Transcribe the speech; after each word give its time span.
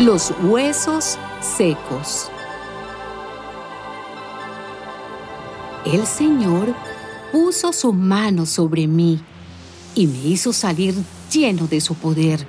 Los 0.00 0.32
huesos 0.44 1.18
secos. 1.40 2.30
El 5.84 6.06
Señor 6.06 6.72
puso 7.32 7.72
su 7.72 7.92
mano 7.92 8.46
sobre 8.46 8.86
mí 8.86 9.20
y 9.96 10.06
me 10.06 10.18
hizo 10.18 10.52
salir 10.52 10.94
lleno 11.32 11.66
de 11.66 11.80
su 11.80 11.96
poder 11.96 12.46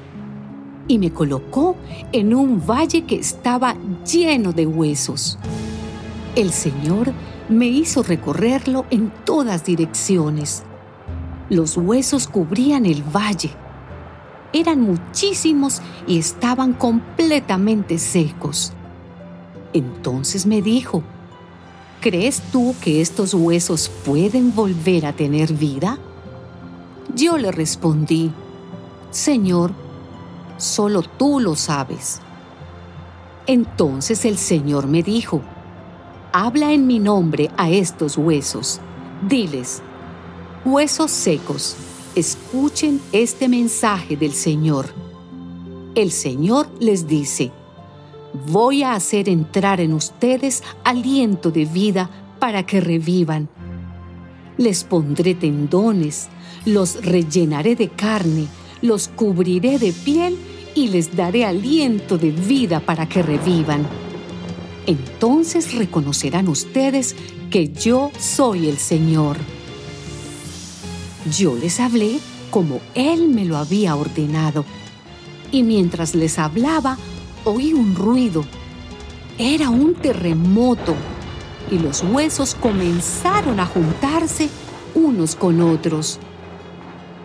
y 0.87 0.99
me 0.99 1.11
colocó 1.11 1.75
en 2.11 2.35
un 2.35 2.63
valle 2.63 3.05
que 3.05 3.15
estaba 3.15 3.75
lleno 4.05 4.51
de 4.51 4.67
huesos. 4.67 5.39
El 6.35 6.51
Señor 6.51 7.13
me 7.49 7.65
hizo 7.65 8.03
recorrerlo 8.03 8.85
en 8.91 9.11
todas 9.25 9.65
direcciones. 9.65 10.61
Los 11.49 11.77
huesos 11.77 12.27
cubrían 12.27 12.85
el 12.85 13.01
valle 13.01 13.49
eran 14.53 14.81
muchísimos 14.81 15.81
y 16.07 16.17
estaban 16.17 16.73
completamente 16.73 17.99
secos. 17.99 18.73
Entonces 19.73 20.45
me 20.45 20.61
dijo, 20.61 21.03
¿crees 22.01 22.41
tú 22.51 22.75
que 22.81 23.01
estos 23.01 23.33
huesos 23.33 23.89
pueden 24.05 24.55
volver 24.55 25.05
a 25.05 25.13
tener 25.13 25.53
vida? 25.53 25.99
Yo 27.15 27.37
le 27.37 27.51
respondí, 27.51 28.31
Señor, 29.11 29.73
solo 30.57 31.01
tú 31.01 31.39
lo 31.39 31.55
sabes. 31.55 32.21
Entonces 33.47 34.25
el 34.25 34.37
Señor 34.37 34.87
me 34.87 35.03
dijo, 35.03 35.41
habla 36.31 36.71
en 36.71 36.85
mi 36.87 36.99
nombre 36.99 37.49
a 37.57 37.69
estos 37.69 38.17
huesos, 38.17 38.79
diles, 39.27 39.81
huesos 40.65 41.09
secos, 41.09 41.75
escuchen 42.15 42.99
este 43.11 43.47
mensaje 43.47 44.17
del 44.17 44.33
Señor. 44.33 44.87
El 45.95 46.11
Señor 46.11 46.69
les 46.79 47.07
dice, 47.07 47.51
voy 48.47 48.83
a 48.83 48.93
hacer 48.93 49.29
entrar 49.29 49.79
en 49.81 49.93
ustedes 49.93 50.63
aliento 50.83 51.51
de 51.51 51.65
vida 51.65 52.09
para 52.39 52.65
que 52.65 52.81
revivan. 52.81 53.49
Les 54.57 54.83
pondré 54.83 55.35
tendones, 55.35 56.29
los 56.65 57.03
rellenaré 57.03 57.75
de 57.75 57.89
carne, 57.89 58.47
los 58.81 59.07
cubriré 59.07 59.79
de 59.79 59.93
piel 59.93 60.37
y 60.75 60.87
les 60.87 61.15
daré 61.15 61.45
aliento 61.45 62.17
de 62.17 62.31
vida 62.31 62.79
para 62.79 63.07
que 63.07 63.21
revivan. 63.21 63.87
Entonces 64.85 65.75
reconocerán 65.75 66.47
ustedes 66.47 67.15
que 67.49 67.69
yo 67.69 68.11
soy 68.17 68.67
el 68.67 68.77
Señor. 68.77 69.37
Yo 71.31 71.55
les 71.55 71.79
hablé 71.79 72.19
como 72.49 72.79
Él 72.95 73.27
me 73.29 73.45
lo 73.45 73.57
había 73.57 73.95
ordenado. 73.95 74.65
Y 75.51 75.63
mientras 75.63 76.15
les 76.15 76.39
hablaba, 76.39 76.97
oí 77.45 77.73
un 77.73 77.95
ruido. 77.95 78.43
Era 79.37 79.69
un 79.69 79.95
terremoto 79.95 80.95
y 81.71 81.79
los 81.79 82.03
huesos 82.03 82.55
comenzaron 82.55 83.59
a 83.59 83.65
juntarse 83.65 84.49
unos 84.95 85.35
con 85.35 85.61
otros. 85.61 86.19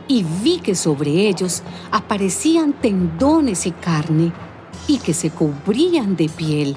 Y 0.07 0.25
vi 0.43 0.59
que 0.59 0.75
sobre 0.75 1.29
ellos 1.29 1.63
aparecían 1.91 2.73
tendones 2.75 3.67
y 3.67 3.71
carne 3.73 4.33
y 4.87 4.99
que 4.99 5.15
se 5.15 5.31
cubrían 5.31 6.15
de 6.15 6.29
piel, 6.29 6.77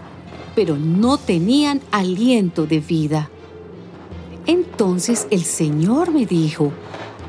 pero 0.56 0.78
no 0.78 1.18
tenían 1.18 1.82
aliento 1.92 2.66
de 2.66 2.80
vida. 2.80 3.30
Entonces 4.46 5.28
el 5.30 5.44
Señor 5.44 6.12
me 6.12 6.26
dijo, 6.26 6.72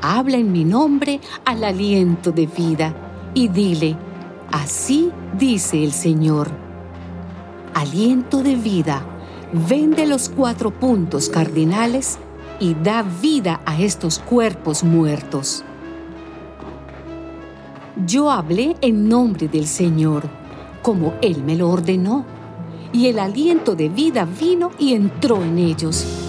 habla 0.01 0.37
en 0.37 0.51
mi 0.51 0.63
nombre 0.63 1.19
al 1.45 1.63
aliento 1.63 2.31
de 2.31 2.47
vida 2.47 2.93
y 3.33 3.47
dile, 3.47 3.95
así 4.51 5.11
dice 5.37 5.83
el 5.83 5.91
Señor. 5.91 6.49
Aliento 7.73 8.43
de 8.43 8.55
vida, 8.55 9.03
vende 9.53 10.05
los 10.05 10.29
cuatro 10.29 10.71
puntos 10.71 11.29
cardinales 11.29 12.19
y 12.59 12.73
da 12.73 13.03
vida 13.03 13.61
a 13.65 13.79
estos 13.79 14.19
cuerpos 14.19 14.83
muertos. 14.83 15.63
Yo 18.05 18.31
hablé 18.31 18.75
en 18.81 19.09
nombre 19.09 19.47
del 19.47 19.67
Señor, 19.67 20.29
como 20.81 21.13
Él 21.21 21.43
me 21.43 21.55
lo 21.55 21.69
ordenó, 21.69 22.25
y 22.91 23.07
el 23.07 23.19
aliento 23.19 23.75
de 23.75 23.89
vida 23.89 24.25
vino 24.25 24.71
y 24.79 24.93
entró 24.93 25.43
en 25.43 25.59
ellos 25.59 26.28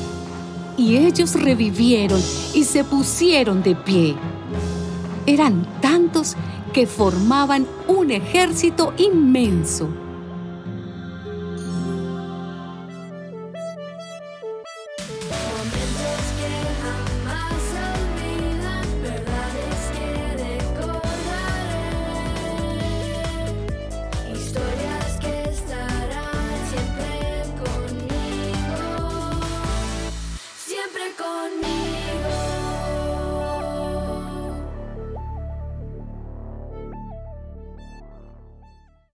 y 0.76 0.96
ellos 0.96 1.34
revivieron 1.34 2.20
y 2.54 2.64
se 2.64 2.84
pusieron 2.84 3.62
de 3.62 3.74
pie. 3.74 4.14
Eran 5.26 5.66
tantos 5.80 6.36
que 6.72 6.86
formaban 6.86 7.66
un 7.88 8.10
ejército 8.10 8.92
inmenso. 8.96 9.88